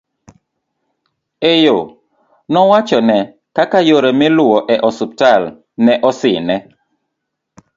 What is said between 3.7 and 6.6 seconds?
yore miluwo e ospital ne osine